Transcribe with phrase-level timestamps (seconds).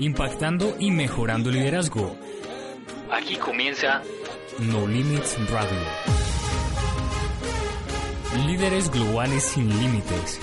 [0.00, 2.16] impactando y mejorando liderazgo.
[3.10, 4.02] Aquí comienza
[4.58, 5.78] No Limits Radio.
[8.46, 10.40] Líderes globales sin límites.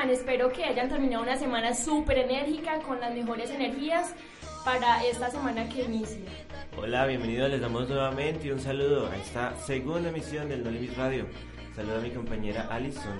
[0.00, 0.10] Están?
[0.10, 4.14] Espero que hayan terminado una semana súper enérgica, con las mejores energías
[4.64, 6.20] para esta semana que inicia.
[6.76, 11.26] Hola, bienvenidos, les damos nuevamente un saludo a esta segunda emisión del No Limit Radio.
[11.74, 13.18] Saludo a mi compañera Alison.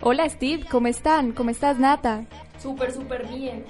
[0.00, 1.32] Hola Steve, ¿cómo están?
[1.32, 2.26] ¿Cómo estás Nata?
[2.58, 3.64] Súper, súper bien.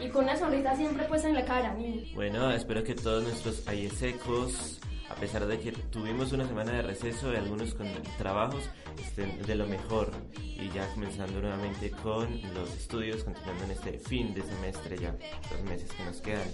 [0.00, 2.12] Y con una sonrisa siempre puesta en la cara, mi.
[2.14, 7.32] Bueno, espero que todos nuestros ayesecos, a pesar de que tuvimos una semana de receso
[7.32, 7.86] y algunos con
[8.18, 8.64] trabajos,
[8.98, 10.10] estén de lo mejor.
[10.34, 15.14] Y ya comenzando nuevamente con los estudios, continuando en este fin de semestre ya,
[15.50, 16.48] los meses que nos quedan.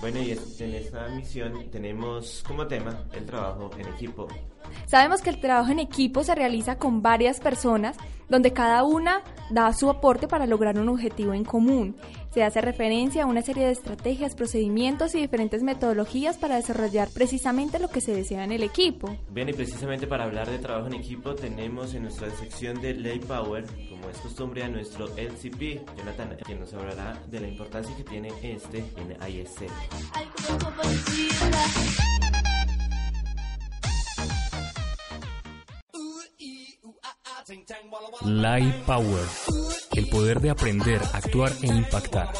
[0.00, 4.28] Bueno, y en esta misión tenemos como tema el trabajo en equipo.
[4.86, 7.96] Sabemos que el trabajo en equipo se realiza con varias personas,
[8.28, 11.96] donde cada una da su aporte para lograr un objetivo en común.
[12.32, 17.78] Se hace referencia a una serie de estrategias, procedimientos y diferentes metodologías para desarrollar precisamente
[17.78, 19.16] lo que se desea en el equipo.
[19.30, 23.18] Bien, y precisamente para hablar de trabajo en equipo tenemos en nuestra sección de Lay
[23.18, 28.04] Power, como es costumbre, a nuestro LCP, Jonathan, quien nos hablará de la importancia que
[28.04, 29.66] tiene este en ISC.
[38.24, 39.24] Light Power.
[39.96, 42.32] El poder de aprender, actuar e impactar.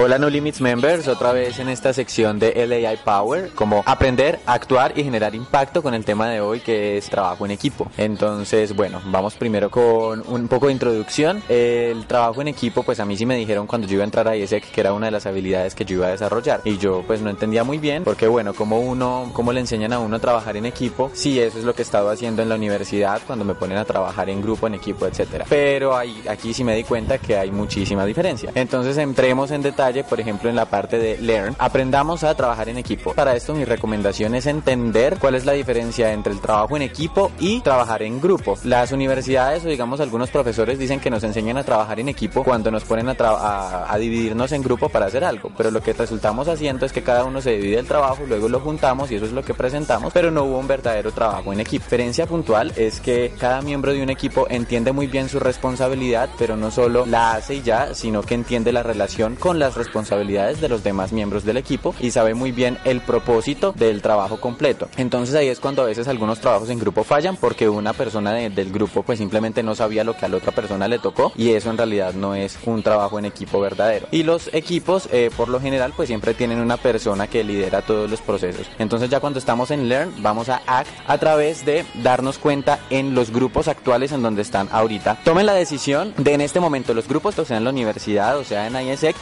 [0.00, 4.96] Hola No Limits Members, otra vez en esta sección de LAI Power, como aprender, actuar
[4.96, 7.90] y generar impacto con el tema de hoy que es trabajo en equipo.
[7.96, 11.42] Entonces, bueno, vamos primero con un poco de introducción.
[11.48, 14.28] El trabajo en equipo, pues a mí sí me dijeron cuando yo iba a entrar
[14.28, 17.02] a ISEC que era una de las habilidades que yo iba a desarrollar y yo
[17.04, 20.20] pues no entendía muy bien porque bueno, como uno, cómo le enseñan a uno a
[20.20, 23.44] trabajar en equipo, sí, eso es lo que he estado haciendo en la universidad cuando
[23.44, 25.44] me ponen a trabajar en grupo, en equipo, etcétera.
[25.48, 28.52] Pero aquí sí me di cuenta que hay muchísima diferencia.
[28.54, 32.78] Entonces entremos en detalle por ejemplo, en la parte de Learn, aprendamos a trabajar en
[32.78, 33.14] equipo.
[33.14, 37.32] Para esto mi recomendación es entender cuál es la diferencia entre el trabajo en equipo
[37.38, 38.58] y trabajar en grupo.
[38.64, 42.70] Las universidades o digamos algunos profesores dicen que nos enseñan a trabajar en equipo cuando
[42.70, 46.48] nos ponen a, a, a dividirnos en grupo para hacer algo, pero lo que resultamos
[46.48, 49.32] haciendo es que cada uno se divide el trabajo, luego lo juntamos y eso es
[49.32, 51.84] lo que presentamos, pero no hubo un verdadero trabajo en equipo.
[51.84, 56.56] Diferencia puntual es que cada miembro de un equipo entiende muy bien su responsabilidad, pero
[56.56, 60.68] no solo la hace y ya, sino que entiende la relación con las responsabilidades de
[60.68, 64.88] los demás miembros del equipo y sabe muy bien el propósito del trabajo completo.
[64.96, 68.50] Entonces ahí es cuando a veces algunos trabajos en grupo fallan porque una persona de,
[68.50, 71.52] del grupo pues simplemente no sabía lo que a la otra persona le tocó y
[71.52, 74.08] eso en realidad no es un trabajo en equipo verdadero.
[74.10, 78.10] Y los equipos eh, por lo general pues siempre tienen una persona que lidera todos
[78.10, 78.66] los procesos.
[78.78, 83.14] Entonces ya cuando estamos en Learn vamos a Act a través de darnos cuenta en
[83.14, 85.18] los grupos actuales en donde están ahorita.
[85.24, 88.44] Tomen la decisión de en este momento los grupos, o sea en la universidad o
[88.44, 89.16] sea en ISEC,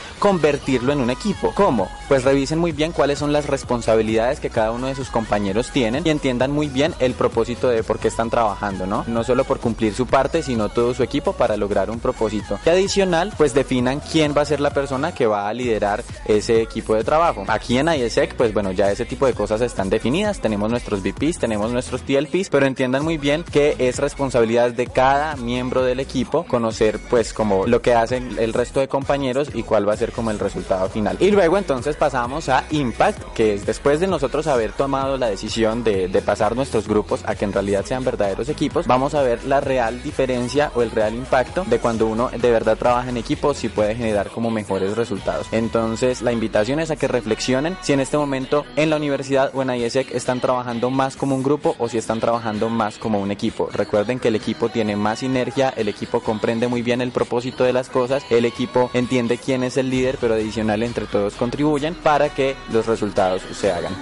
[0.47, 1.51] convertirlo en un equipo.
[1.57, 1.89] ¿Cómo?
[2.07, 6.07] Pues revisen muy bien cuáles son las responsabilidades que cada uno de sus compañeros tienen
[6.07, 9.03] y entiendan muy bien el propósito de por qué están trabajando, ¿no?
[9.09, 12.61] No solo por cumplir su parte, sino todo su equipo para lograr un propósito.
[12.65, 16.63] Y adicional, pues definan quién va a ser la persona que va a liderar ese
[16.63, 17.43] equipo de trabajo.
[17.49, 20.39] Aquí en ISEC, pues bueno, ya ese tipo de cosas están definidas.
[20.39, 25.35] Tenemos nuestros VPs, tenemos nuestros TLPs, pero entiendan muy bien que es responsabilidad de cada
[25.35, 29.89] miembro del equipo conocer pues como lo que hacen el resto de compañeros y cuál
[29.89, 31.17] va a ser como el resultado final.
[31.21, 35.85] Y luego entonces pasamos a Impact, que es después de nosotros haber tomado la decisión
[35.85, 39.45] de, de, pasar nuestros grupos a que en realidad sean verdaderos equipos, vamos a ver
[39.45, 43.55] la real diferencia o el real impacto de cuando uno de verdad trabaja en equipo
[43.55, 45.47] si puede generar como mejores resultados.
[45.53, 49.63] Entonces la invitación es a que reflexionen si en este momento en la universidad o
[49.63, 53.31] en ISEC están trabajando más como un grupo o si están trabajando más como un
[53.31, 53.69] equipo.
[53.73, 57.73] Recuerden que el equipo tiene más sinergia, el equipo comprende muy bien el propósito de
[57.73, 62.29] las cosas, el equipo entiende quién es el líder, pero adicional entre todos contribuyen para
[62.29, 63.95] que los resultados se hagan.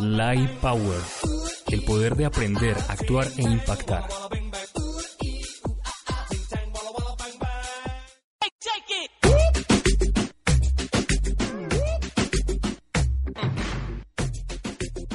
[0.00, 1.00] Light Power.
[1.68, 4.04] El poder de aprender, actuar e impactar.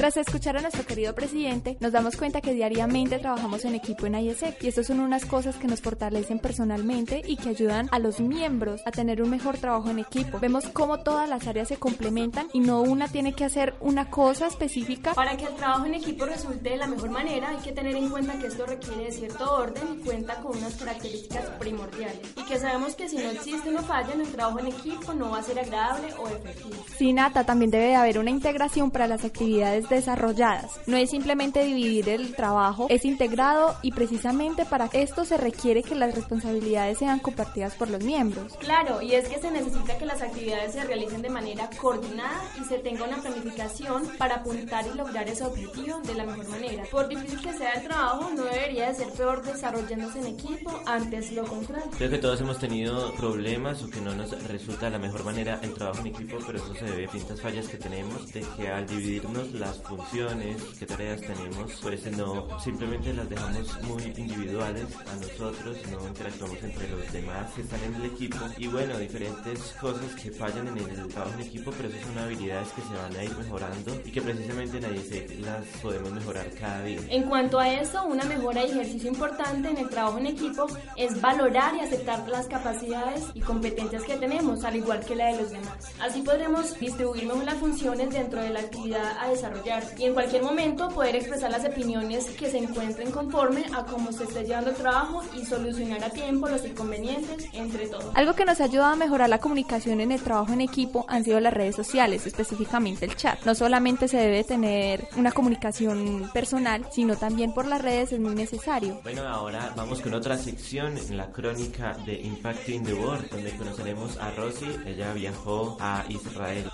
[0.01, 4.15] Tras escuchar a nuestro querido presidente, nos damos cuenta que diariamente trabajamos en equipo en
[4.15, 8.19] ISEC y estas son unas cosas que nos fortalecen personalmente y que ayudan a los
[8.19, 10.39] miembros a tener un mejor trabajo en equipo.
[10.39, 14.47] Vemos cómo todas las áreas se complementan y no una tiene que hacer una cosa
[14.47, 15.13] específica.
[15.13, 18.09] Para que el trabajo en equipo resulte de la mejor manera, hay que tener en
[18.09, 22.57] cuenta que esto requiere de cierto orden y cuenta con unas características primordiales y que
[22.57, 25.43] sabemos que si no existe una falla en el trabajo en equipo no va a
[25.43, 26.83] ser agradable o efectivo.
[26.97, 30.79] Sí, Nata, también debe haber una integración para las actividades desarrolladas.
[30.87, 35.95] No es simplemente dividir el trabajo, es integrado y precisamente para esto se requiere que
[35.95, 38.53] las responsabilidades sean compartidas por los miembros.
[38.57, 42.65] Claro, y es que se necesita que las actividades se realicen de manera coordinada y
[42.65, 46.83] se tenga una planificación para apuntar y lograr ese objetivo de la mejor manera.
[46.91, 51.31] Por difícil que sea el trabajo, no debería de ser peor desarrollándose en equipo, antes
[51.31, 51.91] lo contrario.
[51.97, 55.59] Creo que todos hemos tenido problemas o que no nos resulta de la mejor manera
[55.61, 58.67] el trabajo en equipo, pero eso se debe a distintas fallas que tenemos de que
[58.67, 65.15] al dividirnos las funciones, qué tareas tenemos, pues no simplemente las dejamos muy individuales a
[65.15, 70.13] nosotros, no interactuamos entre los demás que están en el equipo y bueno, diferentes cosas
[70.21, 73.23] que fallan en el trabajo en equipo, pero esas son habilidades que se van a
[73.23, 76.99] ir mejorando y que precisamente nadie se las podemos mejorar cada día.
[77.09, 81.19] En cuanto a eso, una mejora y ejercicio importante en el trabajo en equipo es
[81.21, 85.51] valorar y aceptar las capacidades y competencias que tenemos, al igual que la de los
[85.51, 85.91] demás.
[85.99, 90.43] Así podremos distribuir mejor las funciones dentro de la actividad a desarrollar y en cualquier
[90.43, 94.75] momento poder expresar las opiniones que se encuentren conforme a cómo se esté llevando el
[94.75, 98.13] trabajo y solucionar a tiempo los inconvenientes entre todos.
[98.15, 101.39] Algo que nos ayuda a mejorar la comunicación en el trabajo en equipo han sido
[101.39, 103.39] las redes sociales, específicamente el chat.
[103.45, 108.35] No solamente se debe tener una comunicación personal, sino también por las redes es muy
[108.35, 108.99] necesario.
[109.03, 114.17] Bueno, ahora vamos con otra sección en la crónica de Impacting the World, donde conoceremos
[114.17, 114.67] a Rosy.
[114.85, 116.69] Ella viajó a Israel.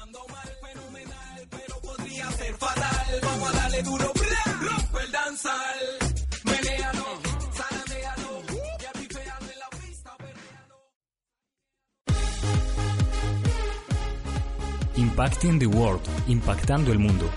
[3.24, 6.08] Vamos a darle duro, rompe el danzal.
[14.98, 17.30] Impacting the World, impactando el mundo.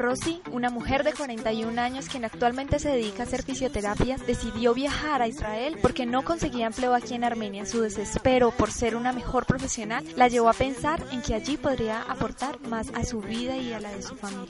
[0.00, 5.20] Rosy, una mujer de 41 años quien actualmente se dedica a hacer fisioterapia, decidió viajar
[5.22, 7.66] a Israel porque no conseguía empleo aquí en Armenia.
[7.66, 12.02] Su desespero por ser una mejor profesional la llevó a pensar en que allí podría
[12.02, 14.48] aportar más a su vida y a la de su familia.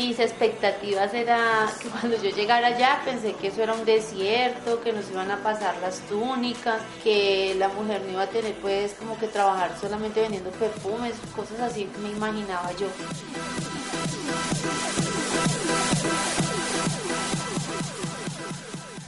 [0.00, 4.92] Mis expectativas era que cuando yo llegara allá pensé que eso era un desierto, que
[4.92, 9.18] nos iban a pasar las túnicas, que la mujer no iba a tener pues como
[9.18, 12.86] que trabajar solamente vendiendo perfumes, cosas así que me imaginaba yo.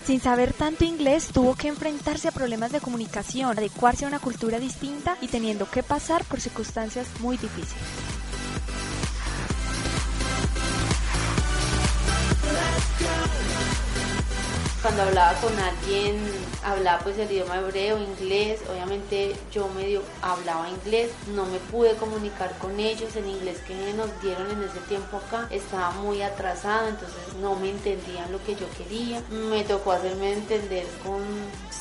[0.04, 4.58] Sin saber tanto inglés, tuvo que enfrentarse a problemas de comunicación, adecuarse a una cultura
[4.58, 8.01] distinta y teniendo que pasar por circunstancias muy difíciles.
[14.82, 16.20] Cuando hablaba con alguien,
[16.64, 22.58] hablaba pues el idioma hebreo, inglés, obviamente yo medio hablaba inglés, no me pude comunicar
[22.58, 27.16] con ellos, el inglés que nos dieron en ese tiempo acá estaba muy atrasado, entonces
[27.40, 31.22] no me entendían lo que yo quería, me tocó hacerme entender con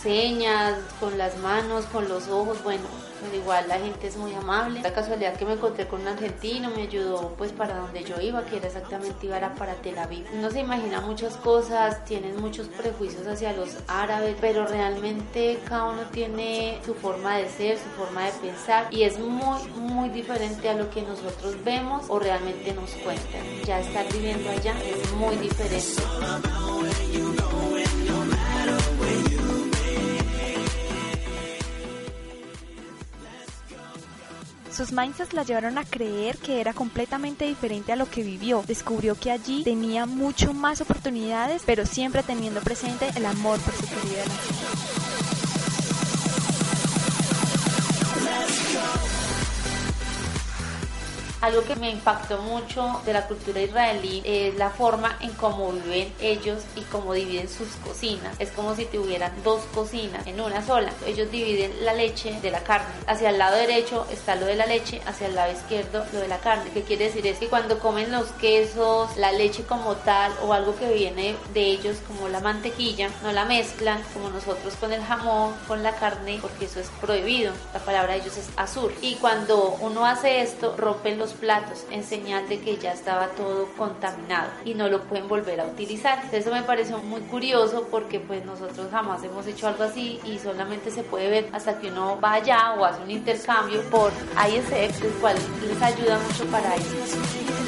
[0.01, 2.83] señas, con las manos, con los ojos, bueno,
[3.21, 4.81] pero igual la gente es muy amable.
[4.81, 8.43] La casualidad que me encontré con un argentino me ayudó pues para donde yo iba,
[8.45, 10.25] que era exactamente iba para Tel Aviv.
[10.33, 16.01] No se imagina muchas cosas, tienen muchos prejuicios hacia los árabes, pero realmente cada uno
[16.11, 20.73] tiene su forma de ser, su forma de pensar y es muy, muy diferente a
[20.73, 23.41] lo que nosotros vemos o realmente nos cuentan.
[23.65, 26.01] Ya estar viviendo allá es muy diferente.
[34.71, 38.63] Sus mindsets la llevaron a creer que era completamente diferente a lo que vivió.
[38.65, 43.85] Descubrió que allí tenía mucho más oportunidades, pero siempre teniendo presente el amor por su
[43.85, 45.00] querida nación.
[51.41, 56.13] Algo que me impactó mucho de la cultura israelí es la forma en cómo viven
[56.21, 58.35] ellos y cómo dividen sus cocinas.
[58.37, 60.91] Es como si tuvieran dos cocinas en una sola.
[61.07, 62.93] Ellos dividen la leche de la carne.
[63.07, 66.27] Hacia el lado derecho está lo de la leche, hacia el lado izquierdo lo de
[66.27, 66.69] la carne.
[66.75, 67.25] ¿Qué quiere decir?
[67.25, 71.61] Es que cuando comen los quesos, la leche como tal o algo que viene de
[71.63, 76.37] ellos como la mantequilla, no la mezclan como nosotros con el jamón, con la carne,
[76.39, 77.51] porque eso es prohibido.
[77.73, 78.93] La palabra de ellos es azul.
[79.01, 83.67] Y cuando uno hace esto, rompen los platos en señal de que ya estaba todo
[83.77, 86.23] contaminado y no lo pueden volver a utilizar.
[86.31, 90.91] Eso me pareció muy curioso porque pues nosotros jamás hemos hecho algo así y solamente
[90.91, 94.11] se puede ver hasta que uno vaya o hace un intercambio por
[94.47, 95.35] ISF, el cual
[95.67, 97.60] les ayuda mucho para eso.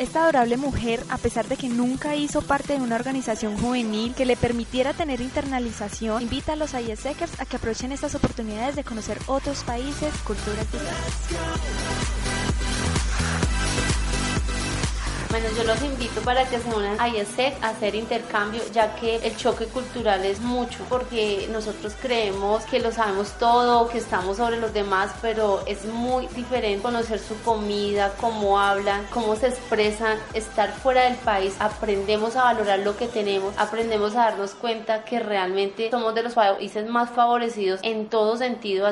[0.00, 4.24] Esta adorable mujer, a pesar de que nunca hizo parte de una organización juvenil que
[4.24, 9.18] le permitiera tener internalización, invita a los ISECers a que aprovechen estas oportunidades de conocer
[9.26, 12.19] otros países, culturas diferentes.
[15.30, 19.14] Bueno, yo los invito para que se unan a IESEC a hacer intercambio, ya que
[19.14, 24.56] el choque cultural es mucho, porque nosotros creemos que lo sabemos todo, que estamos sobre
[24.56, 30.72] los demás, pero es muy diferente conocer su comida, cómo hablan, cómo se expresan, estar
[30.72, 35.90] fuera del país, aprendemos a valorar lo que tenemos, aprendemos a darnos cuenta que realmente
[35.92, 38.90] somos de los países más favorecidos en todo sentido.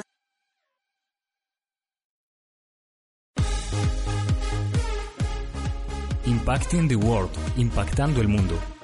[6.28, 8.77] Impacting the World, impactando el mundo.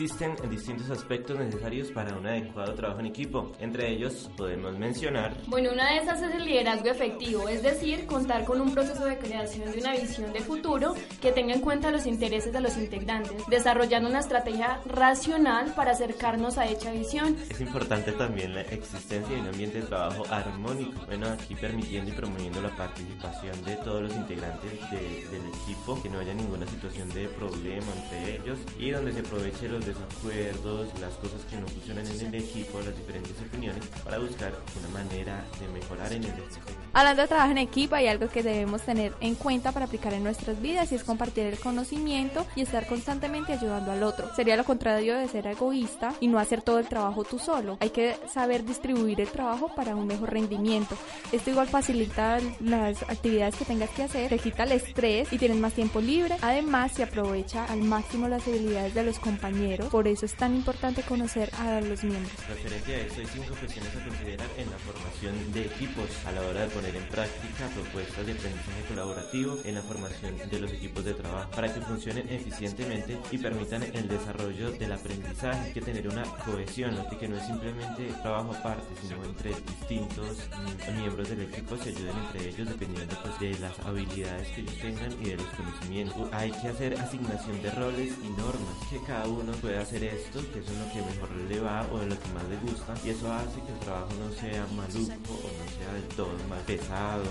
[0.00, 3.52] Existen distintos aspectos necesarios para un adecuado trabajo en equipo.
[3.58, 5.36] Entre ellos podemos mencionar...
[5.46, 9.18] Bueno, una de esas es el liderazgo efectivo, es decir, contar con un proceso de
[9.18, 13.44] creación de una visión de futuro que tenga en cuenta los intereses de los integrantes,
[13.48, 17.36] desarrollando una estrategia racional para acercarnos a dicha visión.
[17.50, 22.14] Es importante también la existencia de un ambiente de trabajo armónico, bueno, aquí permitiendo y
[22.14, 27.28] promoviendo la participación de todos los integrantes del equipo, que no haya ninguna situación de
[27.28, 32.26] problema entre ellos y donde se aproveche los desacuerdos, las cosas que no funcionan en
[32.26, 36.70] el equipo, las diferentes opiniones para buscar una manera de mejorar en el equipo.
[36.92, 40.24] Hablando de trabajo en equipo, hay algo que debemos tener en cuenta para aplicar en
[40.24, 44.34] nuestras vidas y es compartir el conocimiento y estar constantemente ayudando al otro.
[44.34, 47.76] Sería lo contrario de ser egoísta y no hacer todo el trabajo tú solo.
[47.80, 50.96] Hay que saber distribuir el trabajo para un mejor rendimiento.
[51.32, 55.58] Esto igual facilita las actividades que tengas que hacer, te quita el estrés y tienes
[55.58, 56.36] más tiempo libre.
[56.42, 59.79] Además, se aprovecha al máximo las habilidades de los compañeros.
[59.88, 62.32] Por eso es tan importante conocer a los miembros.
[62.48, 66.42] Referente a esto, hay cinco cuestiones a considerar en la formación de equipos a la
[66.42, 71.04] hora de poner en práctica propuestas de aprendizaje colaborativo en la formación de los equipos
[71.04, 75.60] de trabajo para que funcionen eficientemente y permitan el desarrollo del aprendizaje.
[75.60, 77.10] Hay que tener una cohesión, ¿no?
[77.20, 82.16] que no es simplemente trabajo aparte, sino entre distintos mm, miembros del equipo se ayuden
[82.16, 86.28] entre ellos dependiendo pues, de las habilidades que ellos tengan y de los conocimientos.
[86.32, 90.60] Hay que hacer asignación de roles y normas, que cada uno puede hacer esto, que
[90.60, 93.10] eso es lo que mejor le va o de lo que más le gusta y
[93.10, 97.22] eso hace que el trabajo no sea maluco o no sea del todo más pesado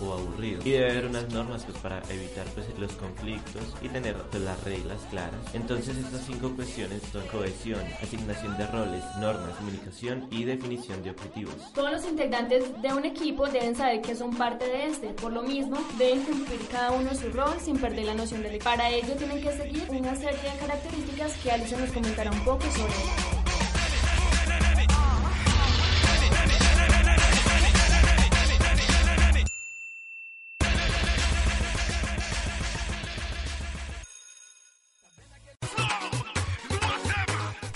[0.00, 0.60] o aburrido.
[0.64, 4.62] Y debe haber unas normas pues para evitar pues los conflictos y tener pues, las
[4.64, 5.40] reglas claras.
[5.52, 11.54] Entonces estas cinco cuestiones son cohesión, asignación de roles, normas, comunicación y definición de objetivos.
[11.74, 15.42] Todos los integrantes de un equipo deben saber que son parte de este, por lo
[15.42, 18.64] mismo deben cumplir cada uno su rol sin perder la noción equipo.
[18.64, 21.78] Para ello tienen que seguir una serie de características que Alicia
[22.30, 22.92] un poco sobre.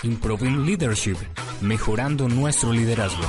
[0.03, 1.17] Improving Leadership,
[1.61, 3.25] mejorando nuestro liderazgo.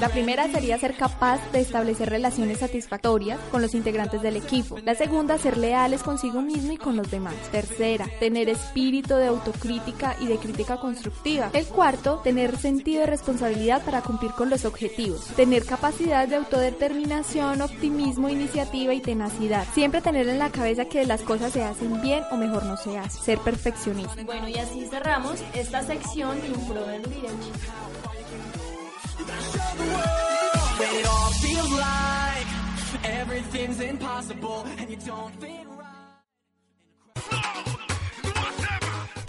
[0.00, 4.78] La primera sería ser capaz de establecer relaciones satisfactorias con los integrantes del equipo.
[4.84, 7.34] La segunda, ser leales consigo mismo y con los demás.
[7.50, 11.50] Tercera, tener espíritu de autocrítica y de crítica constructiva.
[11.52, 15.26] El cuarto, tener sentido de responsabilidad para cumplir con los objetivos.
[15.34, 19.66] Tener capacidad de autodeterminación, optimismo, iniciativa y tenacidad.
[19.74, 22.96] Siempre tener en la cabeza que las cosas se hacen bien o mejor no se
[22.96, 23.20] hacen.
[23.20, 24.22] Ser perfeccionista.
[24.24, 27.97] Bueno, y así cerramos esta sección de Improver Leadership.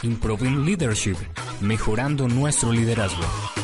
[0.01, 1.17] Improving Leadership,
[1.61, 3.58] mejorando nuestro liderazgo.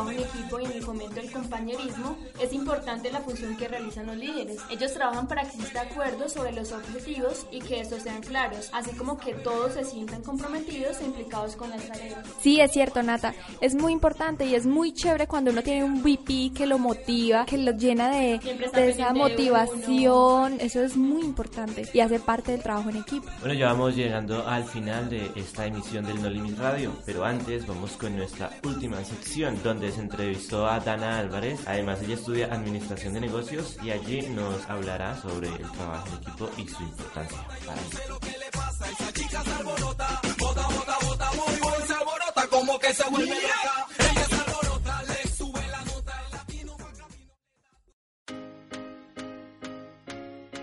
[0.00, 4.06] Trabajo en equipo y en el fomento del compañerismo, es importante la función que realizan
[4.06, 4.58] los líderes.
[4.70, 8.92] Ellos trabajan para que exista acuerdo sobre los objetivos y que estos sean claros, así
[8.92, 12.26] como que todos se sientan comprometidos e implicados con las tareas.
[12.40, 13.34] Sí, es cierto, Nata.
[13.60, 17.44] Es muy importante y es muy chévere cuando uno tiene un VP que lo motiva,
[17.44, 20.60] que lo llena de, de esa motivación.
[20.60, 23.28] Eso es muy importante y hace parte del trabajo en equipo.
[23.40, 27.66] Bueno, ya vamos llegando al final de esta emisión del No Limit Radio, pero antes
[27.66, 31.60] vamos con nuestra última sección donde se entrevistó a Dana Álvarez.
[31.66, 36.50] Además, ella estudia Administración de Negocios y allí nos hablará sobre el trabajo en equipo
[36.56, 37.38] y su importancia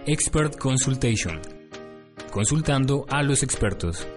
[0.10, 1.42] Expert Consultation.
[2.32, 4.08] Consultando a los expertos.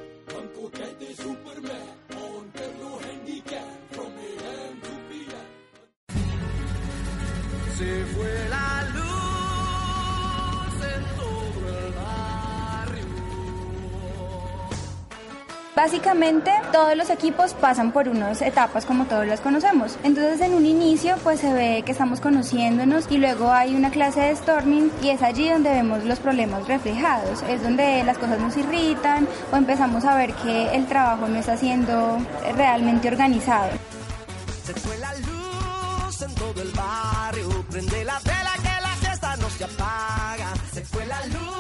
[15.81, 19.97] Básicamente todos los equipos pasan por unas etapas como todos las conocemos.
[20.03, 24.21] Entonces en un inicio pues se ve que estamos conociéndonos y luego hay una clase
[24.21, 27.43] de storming y es allí donde vemos los problemas reflejados.
[27.49, 31.57] Es donde las cosas nos irritan o empezamos a ver que el trabajo no está
[31.57, 32.19] siendo
[32.55, 33.71] realmente organizado.
[34.63, 39.49] Se fue la luz en todo el barrio, prende la vela que la fiesta no
[39.49, 40.53] se apaga.
[40.75, 41.60] Se fue la luz.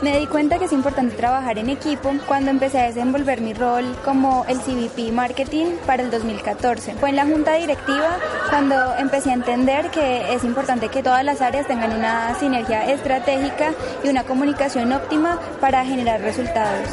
[0.00, 3.96] Me di cuenta que es importante trabajar en equipo cuando empecé a desenvolver mi rol
[4.04, 6.94] como el CVP Marketing para el 2014.
[6.94, 8.16] Fue en la junta directiva
[8.48, 13.72] cuando empecé a entender que es importante que todas las áreas tengan una sinergia estratégica
[14.04, 16.90] y una comunicación óptima para generar resultados.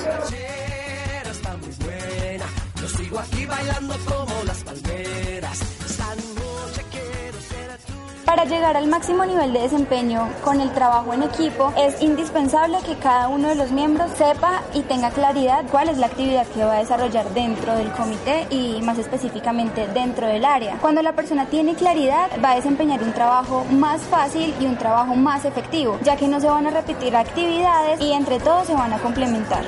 [8.35, 12.97] Para llegar al máximo nivel de desempeño con el trabajo en equipo, es indispensable que
[12.97, 16.73] cada uno de los miembros sepa y tenga claridad cuál es la actividad que va
[16.73, 20.77] a desarrollar dentro del comité y más específicamente dentro del área.
[20.81, 25.15] Cuando la persona tiene claridad, va a desempeñar un trabajo más fácil y un trabajo
[25.15, 28.91] más efectivo, ya que no se van a repetir actividades y entre todos se van
[28.91, 29.63] a complementar.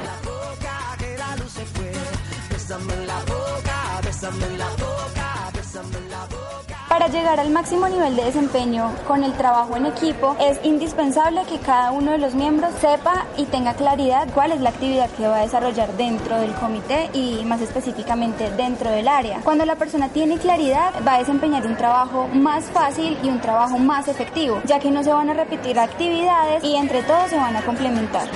[6.97, 11.59] Para llegar al máximo nivel de desempeño con el trabajo en equipo, es indispensable que
[11.59, 15.37] cada uno de los miembros sepa y tenga claridad cuál es la actividad que va
[15.37, 19.41] a desarrollar dentro del comité y más específicamente dentro del área.
[19.43, 23.77] Cuando la persona tiene claridad, va a desempeñar un trabajo más fácil y un trabajo
[23.77, 27.55] más efectivo, ya que no se van a repetir actividades y entre todos se van
[27.55, 28.27] a complementar.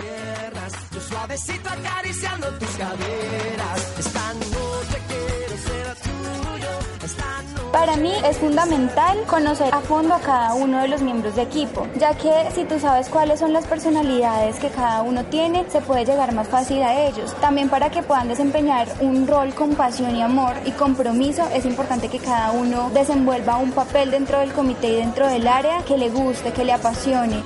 [7.72, 11.88] Para mí es fundamental conocer a fondo a cada uno de los miembros de equipo,
[11.98, 16.04] ya que si tú sabes cuáles son las personalidades que cada uno tiene, se puede
[16.04, 17.34] llegar más fácil a ellos.
[17.40, 22.10] También para que puedan desempeñar un rol con pasión y amor y compromiso, es importante
[22.10, 26.10] que cada uno desenvuelva un papel dentro del comité y dentro del área que le
[26.10, 27.42] guste, que le apasione.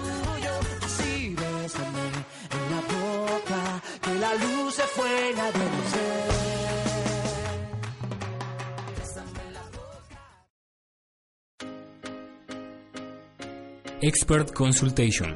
[14.07, 15.35] Expert Consultation.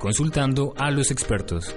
[0.00, 1.72] Consultando a los expertos.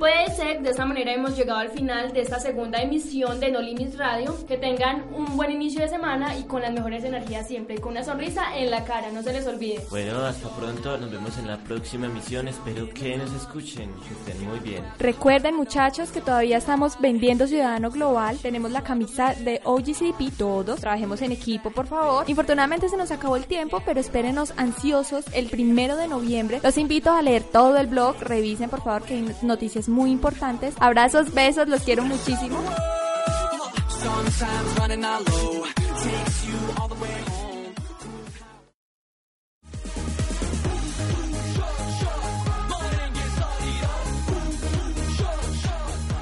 [0.00, 3.60] Bien, equipo de esta manera hemos llegado al final de esta segunda emisión de No
[3.60, 4.34] Limits Radio.
[4.46, 7.92] Que tengan un buen inicio de semana y con las mejores energías siempre, y con
[7.92, 9.84] una sonrisa en la cara, no se les olvide.
[9.90, 12.48] Bueno, hasta pronto, nos vemos en la próxima emisión.
[12.48, 14.84] Espero que nos escuchen, que estén muy bien.
[14.98, 18.38] Recuerden, muchachos, que todavía estamos vendiendo Ciudadano Global.
[18.38, 20.80] Tenemos la camisa de OGCDP, todos.
[20.80, 22.28] Trabajemos en equipo, por favor.
[22.28, 26.60] Infortunadamente se nos acabó el tiempo, pero espérenos ansiosos el primero de noviembre.
[26.62, 28.16] Los invito a leer todo el blog.
[28.20, 30.74] Revisen, por favor, que hay noticias muy importantes.
[30.80, 32.58] Abrazos, besos, los quiero muchísimo.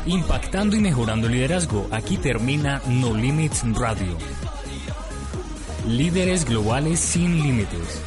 [0.06, 1.86] Impactando y mejorando liderazgo.
[1.90, 4.16] Aquí termina No Limits Radio.
[5.86, 8.02] Líderes globales sin límites.